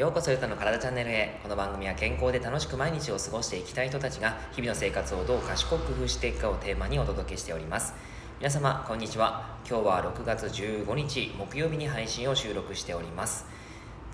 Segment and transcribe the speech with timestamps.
[0.00, 1.38] ようこそゆたの体チャンネルへ。
[1.42, 7.92] この番組は健康で楽しく毎日を過ごしていきたい人たちが日々の生活をどう賢く工夫していくかをテーマにお届けしております。
[8.38, 9.58] 皆様こんにちは。
[9.68, 13.44] 今日は6月15日木曜日に配信を収録しております。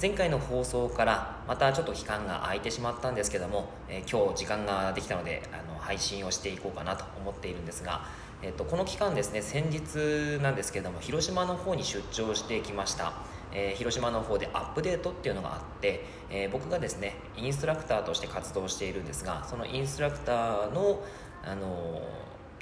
[0.03, 8.05] 前回の放送からまたちょっと期間が空いてしまったんですけども、えー、今日時間ができたのであの配信をしていこうかなと思っているんですが、
[8.43, 13.36] えっと、この期間ですね先日なんですけども広島の方に出張してきました。
[13.53, 21.03] えー、広島の方でアップデートっていうのがあって、えー、僕がですねインストラクターとして活動しているんですがそのインストラクターの
[21.45, 22.03] あの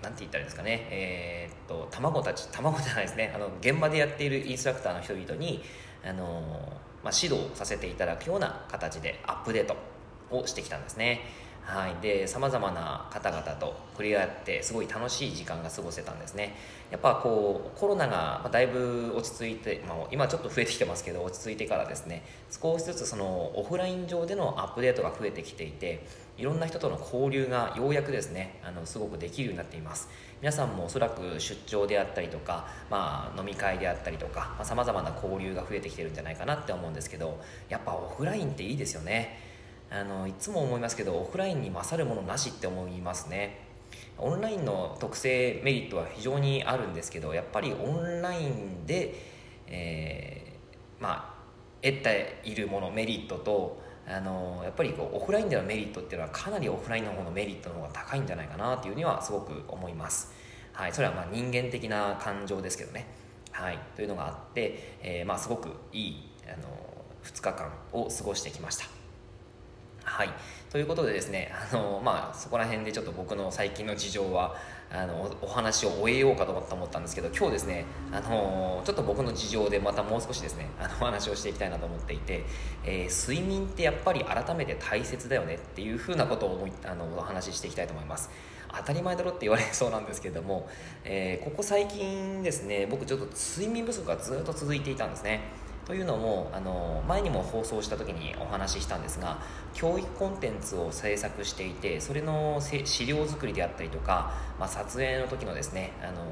[0.03, 5.63] なんて言ったらいいですかね、えー、っと卵たち卵じゃないですねあの現場でやっているインストラクターの人々に
[6.05, 6.43] あの、
[7.03, 9.77] まあ、指導させていただくような形でアップデート
[10.31, 11.23] をしてきたんですね。
[11.65, 16.55] はい、でさまざまな方々と触れ合ってすごい楽しい時間が過ごせたんですね。
[16.91, 26.07] やっぱこうコロナがだいぶ落ち着いて、まあ、今ちょっと増えてきてますけど落ち着いてからですね少しずつそのオフライン上でのアップデートが増えてきていて
[26.37, 30.09] いろんな人との交流がようやくですねあのすごくできるようになっています。
[30.41, 37.41] 皆さんもおそらく出張であったりとか、まあ、飲み会であったりとかさまざ、まな交流が増えてきてるんじゃないかなって思うんですけど
[37.71, 39.54] やっぱオフラインっていいですよね。
[39.95, 43.61] あのいつも思いますけどオフラインに勝るものなしって思いますね。
[44.19, 49.15] オンラインの特性メリットは非常にあるんですけどやっぱりオンラインで、
[49.69, 51.45] えー、まあ
[51.81, 60.33] 得ているものメリットとあのやっぱりこうオフラインでのメリットっていうのはかなりオフラインの方のメリットの方が高いんじゃないかなっていうにはすごく思います、
[60.73, 63.07] はい、それはま人間的な感情ですけどね、
[63.53, 66.69] はい、というのがあって、えー、ま、すごくいいあの
[67.23, 69.04] 2日間を過ごしてきました。
[70.15, 70.31] はい。
[70.71, 74.55] ということでですね あの、まあ、そこら辺でちょっと僕の最近の事情は
[74.89, 82.45] あのお話を終えようかと思ったんですけど今日ですねあのちょっと僕の事情でまたもう少しですねあの お話をしていきたいなと思っていて、
[82.85, 88.31] えー、睡眠ってやっぱり改めて大切だよねっていうふうなことを思いあのお話ししていきたいと思います。
[88.77, 90.69] 当たり前だろって言われそうなんですけれども、
[91.05, 95.64] えー、ここ最近ですね僕ちょっと睡眠不足がずっと続いていたんですね。
[95.87, 99.39] というのもあの前にも放送した時にお話ししたんですが
[99.75, 106.25] 教育コンテンツを制作していてそれの資料作りであったりとか、まあ、撮影の時のですねあの、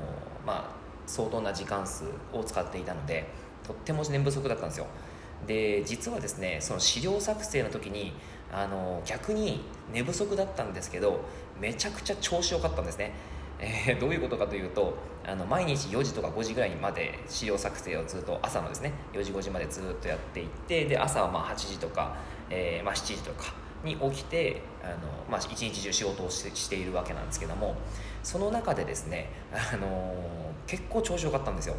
[0.47, 0.75] まあ、
[1.07, 3.29] 相当な時間数を使っていたので
[3.67, 4.87] とっても年不足だったんですよ。
[5.47, 8.13] で実はですねその資料作成の時に
[8.53, 9.61] あの逆に
[9.93, 11.25] 寝不足だったんですけど
[11.61, 13.13] めちゃくちゃ調子良かったんですね。
[13.65, 22.17] えー、どういうことかというとあの毎日4時とか5時ぐらいまで資料作成をずっと朝のですね4時5時までずっとやっていってで朝はまあ8時とか、
[22.51, 24.97] えー、まあ、7時とかに起きてあの、
[25.31, 27.77] まあ、一日中仕事をしているわけなんですけども
[28.25, 31.77] その中でですね、あのー、結構調子良かったんですよ。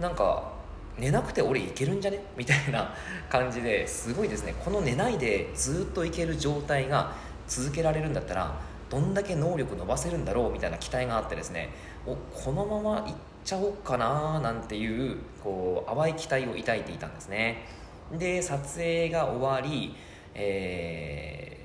[0.00, 0.52] なんか
[0.98, 2.24] 寝なくて俺いけるんじゃね？
[2.36, 2.94] みたいな
[3.28, 4.54] 感じですごいですね。
[4.64, 7.12] この寝ないでずっといける状態が
[7.46, 8.58] 続けられるんだったら
[8.88, 11.70] どんだけ能力伸ばせるんだろうみたいな期待があってですね
[12.06, 13.14] おこのままいっ
[13.44, 17.64] ちゃおうかななんていうこう淡い期待を抱いていたんですね。
[18.12, 19.94] で撮影が終わり、
[20.34, 21.60] え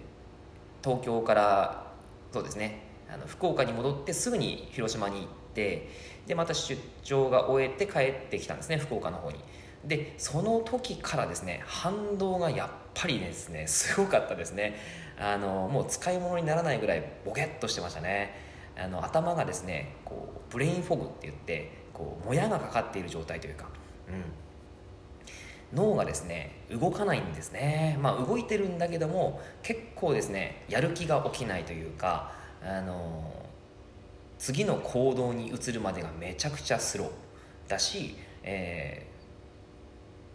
[0.82, 1.92] ー、東京から
[2.32, 2.84] そうですね
[3.14, 5.90] あの福岡に戻ってすぐに広島に行って
[6.26, 9.38] でまた出張が終えて帰ってきたんですね福岡の方に。
[9.86, 14.76] でその時からですね反動がやっぱりですねすごかったですね。
[15.20, 18.34] あのもう使い物にならないぐらいボケっとしてましたね。
[18.78, 23.70] あの頭がですねこうブレインフォグって言ってこうもやがかかっている状態というか、
[24.08, 27.98] うん、脳がですね動かないんですね。
[28.02, 32.32] まあ動いてるんだけども結構ですねやる気が起きないというか
[32.64, 33.32] あの
[34.38, 37.10] 次の行動に移るまでがめちゃくちゃスロー
[37.70, 39.11] だし、えー、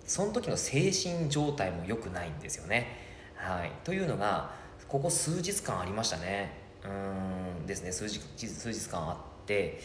[0.07, 2.87] その時の精神状態も良くないんですよね。
[3.35, 4.53] はい、というのが
[4.89, 6.53] ここ数日間ありましたね。
[6.85, 7.93] うんですね。
[7.93, 9.81] 数日数日間あって。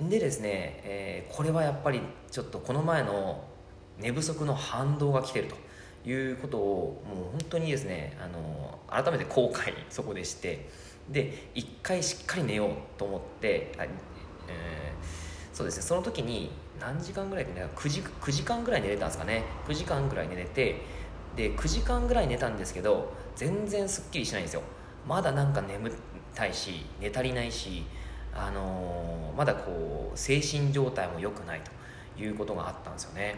[0.00, 3.44] でですね、えー、これはやっぱりちょっとこの前の
[3.98, 10.68] 寝不足の反動が来てるということをもう本当にですねあの改めて後悔そこでして。
[11.10, 15.82] で一回しっかり寝ようと思って、えー、そうですね。
[15.82, 19.44] その時に何時間ぐらいでね 9, 時9時間ぐらい寝れたんですかね。
[19.66, 20.82] 9時間ぐらい寝れて
[21.36, 24.62] で9時間ぐらい寝たんですけど全然すっきりしないんですよ。
[25.06, 25.90] まだなんか眠
[26.34, 27.84] たいし寝足りないし、
[28.34, 31.60] あのー、まだこう精神状態も良くない
[32.16, 33.36] ということがあったんですよね。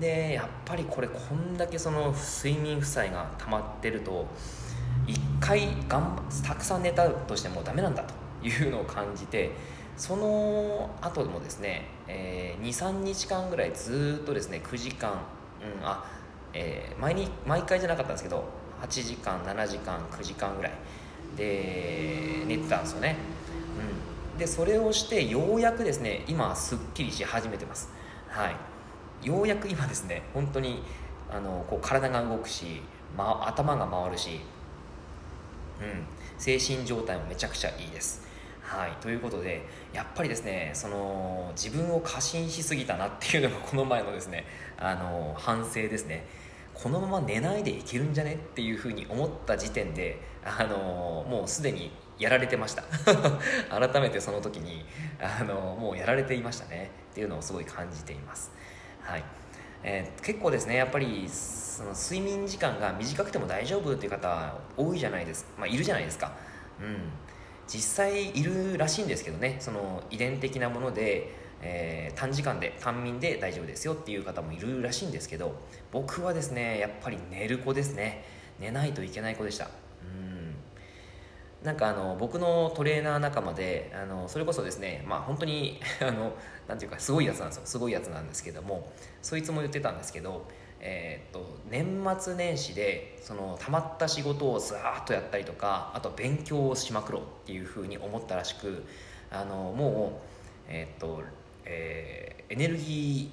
[0.00, 4.28] でやっぱりこれこんだけその睡眠負債が溜まってると
[5.06, 9.50] 一回がんたくさん寝たとしてもダメなんだというのを感じて
[9.96, 15.14] その後もですね、えー、23日間ぐらいずっとですね9時間、う
[15.82, 16.04] ん、あ
[16.54, 18.44] えー、毎に毎回じゃなかったんですけど
[18.82, 20.72] 8時間7時間9時間ぐらい
[21.36, 23.16] で寝てたんですよね、
[24.32, 27.90] うん、でそれをしてようやくですね今すっきりし始めてます。
[28.28, 29.26] はい。
[29.26, 30.82] ようやく今ですね本当に
[31.30, 32.82] あのこう体が動くし、
[33.16, 34.40] ま、頭が回るし、
[35.80, 36.04] うん、
[36.38, 38.26] 精神状態もめちゃくちゃいいです。
[38.72, 44.46] はい、ということでやっぱりですねその自分を過信しすぎたなっていうのがこの前のですね
[44.78, 46.24] あの反省ですね。
[46.72, 52.82] このまま寝ないでいけるんじゃねっていうふうに思った時点であのもうすでにやられてました。
[53.68, 54.86] 改めてその時に
[55.20, 56.90] あのもうやられていましたね。
[57.12, 58.50] っていうのをすごい感じています、
[59.02, 59.24] はい。
[59.84, 66.32] えー、結構ですねやっぱりその睡眠時間が短くても大丈夫っていう方多いじゃないです、まあ、いるじゃないですか、
[66.80, 67.10] うん、
[67.72, 69.56] 実際いるらしいんですけどね。
[69.60, 75.54] その遺伝的なもので、えー、短時間で短眠で大丈夫ですよっていう方もいるらしいんですけど
[75.90, 78.24] 僕はですねやっぱり寝る子ですね。
[78.60, 79.70] 寝ないといけない子でした。
[80.02, 80.54] うん。
[81.64, 86.34] なんかあの僕のトレーナー仲間であのそれこそですねまあ本当に あの
[86.68, 87.62] なていうかすごいやつなんですよ。
[87.64, 88.92] すごいやつなんですけども
[89.22, 90.46] そいつも言ってたんですけど
[90.82, 98.84] えー、っと年末年始でそのたまった仕事をずーっとやったりとかあと勉強をしまくろうっていうふうに思ったらしく
[99.30, 100.20] あのも
[100.68, 101.22] う、えー、っと
[101.64, 103.30] えー、エネルギ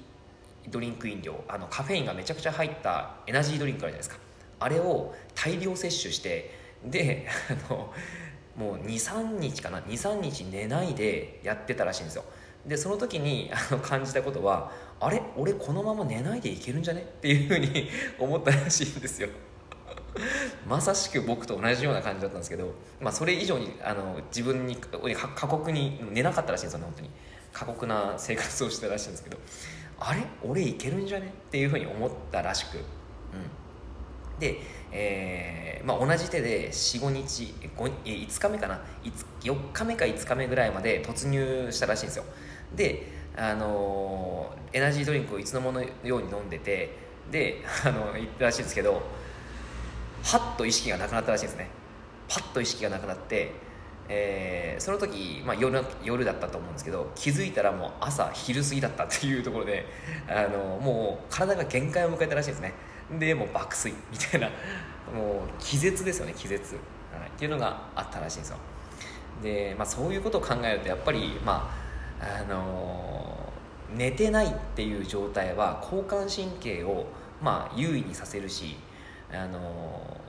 [0.66, 4.16] ードリンク飲料あのカフェインがめちゃくちゃ入ったエナジードリンクあるじゃないですか。
[4.60, 6.54] あれを大量摂取して
[6.84, 7.26] で
[7.68, 7.92] あの
[8.56, 12.24] もう23日かな？23日寝ないでやってたらしいんですよ。
[12.66, 14.70] でその時にあの感じたことは
[15.00, 15.22] あれ？
[15.36, 17.00] 俺このまま寝ないでいけるんじゃね？
[17.00, 19.28] っていうふうに 思ったらしいんですよ。
[20.66, 27.10] まさしく僕と同じような感じだったんですけど、まあ、それ以上にあの自分に過酷に寝なかったらしいんですよね本当に。
[27.52, 29.38] 過酷な生活をしてたらしいんですけど
[29.98, 30.22] あれ？
[30.42, 31.26] 俺いけるんじゃね？
[31.28, 32.82] っていうふうに思ったらしく、うん、
[34.38, 34.58] で、
[34.92, 38.80] えーまあ、同じ手で45日 5, 5日目かな
[39.42, 42.24] ？4日目か5日目ぐらいまで突入したらしいんですよ。
[42.74, 43.06] で
[43.36, 46.96] あのエナジードリンクをいつのものように飲んでて
[47.30, 49.02] で あの言ったらしいんですけど
[50.22, 51.68] はっと意識がなくなったらしいんですね。
[52.28, 53.50] パッと意識がなくなって、
[54.08, 59.86] えー、その時、まあ夜、夜だったと思うんですけど気づいたらもう朝昼過ぎだったっていうところで
[60.28, 62.72] あのもう体が限界を迎えたらしいですね。
[63.18, 64.50] でもう爆睡みたいな。
[65.10, 66.80] もう気絶ですよね気絶、は
[67.26, 68.56] い、っていうのがあったらしいんですよ。
[69.42, 71.79] で、まあ、そういうことを考えるとやっぱりまあ
[72.20, 73.50] あの
[73.94, 77.06] 寝てないっていう状態は交感神経を、
[77.42, 78.76] まあ、優位にさせるし
[79.32, 80.20] あの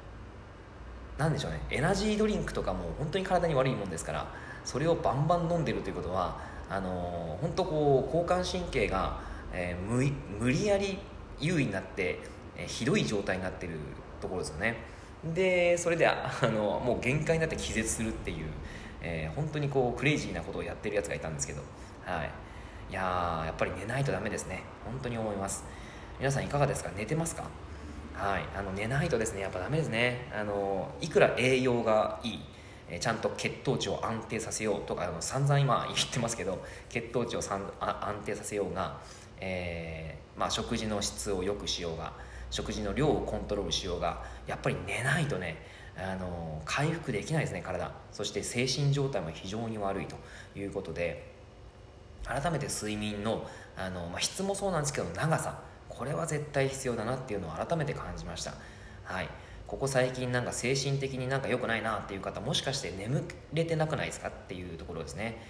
[1.18, 1.62] なんでしょうね。
[1.70, 4.28] エナジードリンクとかも本当に体に悪いもんですから
[4.64, 6.40] それをバンバン飲んでるということは
[6.70, 9.20] あの本当こう交感神経が、
[9.54, 10.98] えー、無理やり
[11.40, 12.20] 優位になって、
[12.56, 13.74] えー、ひどい状態になってる
[14.22, 14.78] ところですよね。
[15.24, 18.48] でそれであのもう限界になって気絶するっていう
[19.02, 21.62] えー、本当にこうクレイジーなことをやってるやつがいたんですけど、
[22.06, 22.30] はい、
[22.92, 24.64] いややっぱり寝ないとダメですね。
[24.86, 25.64] 本当に思います。
[26.20, 26.92] 皆さんいかがですか？
[26.96, 27.44] 寝てますか？
[28.14, 28.44] はい。
[28.56, 30.30] あの寝ないとですねやっぱダメですね。
[30.34, 32.40] あのいくら栄養がいい
[32.90, 38.98] えちゃんと血糖値を安定させようとかあの散々今言ってますけど血糖値をさんあ安定させようが、
[39.40, 42.12] えー、まあ、食事の質を良くしようが
[42.50, 45.56] 食事の量をコントロールしようがやっぱり寝ないとね
[46.02, 47.92] あの回復できないですね体。
[48.12, 50.16] そして精神状態も非常に悪いと
[50.58, 51.32] いうことで
[52.24, 55.62] 改めて睡眠のあの、まあ、質もそうなんですけど長さ。
[56.02, 58.54] これは絶対必要だなっていうのを改めて感じました。
[59.04, 59.30] はい。
[59.68, 65.42] ここ最近なんか精神的になんか良くないなっていう方もしかして眠れてなくないですかっていうところですね。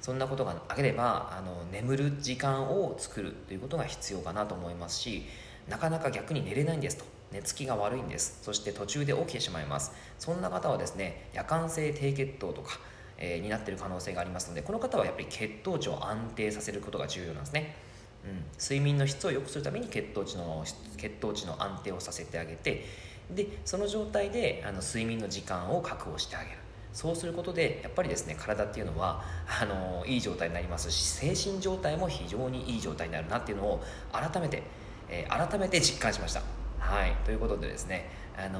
[0.00, 5.26] そんなことがなければあの眠る時間を作るということが必要かなと思いますし
[5.68, 7.04] なかなか逆に寝れないんですと。
[7.32, 8.38] 寝つきが悪いんです。
[8.42, 9.92] そして途中で起きてしまいます。
[10.18, 12.78] そんな方はですね夜間性低血糖とか、
[13.18, 17.76] えー、になっている可能性がありますのでこの方はやっぱり血糖値を安定させることが重要なんですね、
[18.24, 20.64] うん、睡眠の質を良くするために血糖値の
[20.96, 22.84] 血糖値の安定をさせてあげて
[23.30, 26.56] でその状態であの睡眠の時間を確保してあげる。
[26.92, 33.80] そうすることでやっぱりですね体っていうのはあのいい状態になりますし精神状態も非常にいい状態になるなっていうのを
[34.12, 34.64] 改めて、
[35.08, 36.59] えー、改めて実感しました。
[36.80, 37.12] はい。
[37.24, 38.58] ということでですね、あの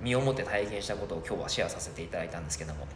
[0.00, 2.86] ー、身をもって体験したことを今日はシェアさせていただいたんですけども、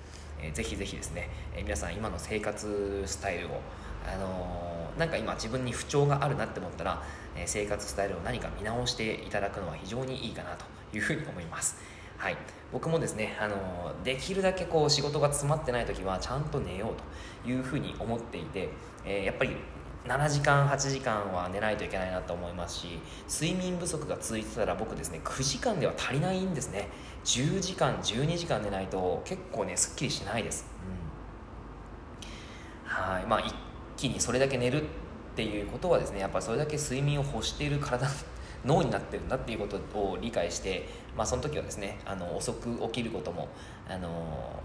[0.40, 3.61] えー、ぜひぜひですね、えー、皆さん今の生活スタイルを
[4.07, 7.02] あのー、なんか今自分に不調があるなって思ったら、
[7.35, 10.64] えー、生活スタイルを何か見直していただくのは非常にいいかなと
[10.95, 11.76] いうふうに思います。
[12.19, 12.37] はい、
[12.71, 13.57] 僕もですね、あの
[14.04, 18.69] できるだけこう仕事が詰まってない時はちゃんと寝ようというふうに思っていて、
[19.04, 19.57] え、やっぱり
[20.06, 26.88] 7時間8時間は寝ないといけないなと思いますし睡眠不足が続いてたら僕ですね9時間では足りないんですね。
[27.25, 30.66] 10時間12時間寝ないと結構ねすっきりしないです、
[32.85, 33.26] うん、はい。
[33.26, 33.54] まあ一
[33.97, 34.85] 気にそれだけ寝るっ
[35.37, 38.09] ていうことはですねやっぱりそれだけ睡眠を欲している体
[38.66, 43.49] 脳になってるんだっていうことを理解して、まあ、その時はですねあの遅く起きることも
[43.88, 44.61] あの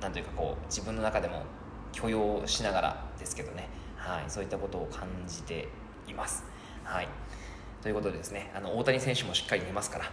[0.00, 1.42] なんというかこう自分の中でも
[1.92, 3.68] 許容しながらですけどね、
[4.06, 5.68] はい、そういったことを感じて
[6.06, 6.44] います。
[6.84, 7.08] はい、
[7.82, 10.04] ということでですねあの大谷選手もしっかり寝ますから。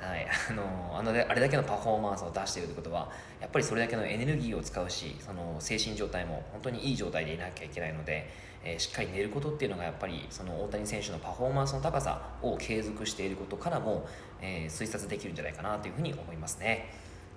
[0.00, 8.28] はい、 あのあのあれだけのパフォーマンスを出しているということはやっぱりそれだけのエネルギーを使うしその精神状態も本当にいい状態でいなきゃいけないので、
[8.64, 14.08] えー、しっかり寝ることっていうのがやっぱりその大谷選手のパフォーマンスの高さを継続していることからも、
[14.40, 16.90] えー、推察できるんじゃないかなというふうに思いますね。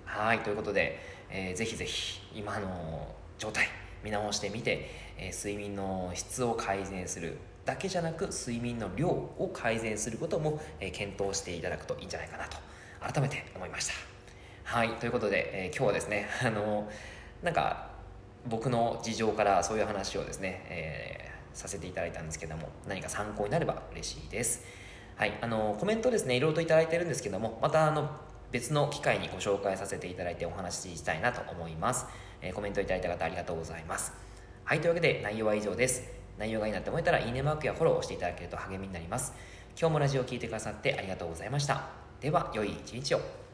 [0.04, 0.98] はいということで、
[1.30, 3.68] えー、ぜひぜひ今の状態
[4.06, 7.38] 見直してみて、え睡眠の質を改善する。
[7.64, 12.56] だけじゃなく睡眠の量を改善することも、え検討していただくといいんじゃないかなと。
[13.00, 13.92] 改めて思いました。
[14.64, 14.90] はい。
[14.94, 16.88] ということで、え今日はですね あの
[17.42, 17.90] なんか
[18.46, 24.64] 僕の事情からそういう話をですね、えー、させていただいたんですけども何か参考になれば嬉しいです。
[25.16, 25.36] はい。
[25.40, 28.08] あのコメントですねいろいろと頂いてるんですけどもまたあの
[28.52, 32.06] 別の機会にご紹介させていただいてお話ししたいなと思います。
[32.42, 34.12] え、コメントいただいた方ありがとうございます。
[34.64, 36.02] はい、というわけで内容は以上です。
[36.38, 39.32] 内容がいいなって思えたらいいねマークやフォローをしていただけると励みになります。
[39.78, 41.88] 今日もラジオを聴いてくださってありがとうございました。
[42.20, 43.45] では、良い一日を。